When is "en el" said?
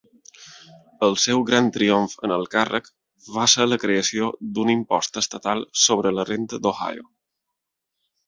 2.27-2.47